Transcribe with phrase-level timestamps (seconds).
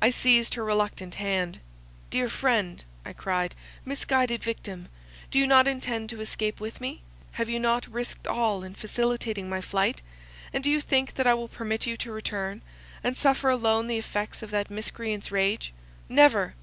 [0.00, 4.88] I seized her reluctant hand—"Dear friend," I cried, "misguided victim,
[5.30, 7.02] do you not intend to escape with me?
[7.32, 10.00] Have you not risked all in facilitating my flight?
[10.54, 12.62] and do you think, that I will permit you to return,
[13.04, 15.74] and suffer alone the effects of that miscreant's rage?
[16.08, 16.54] Never!"